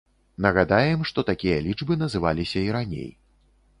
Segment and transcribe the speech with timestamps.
[0.45, 3.09] Нагадаем, што такія лічбы называліся і раней.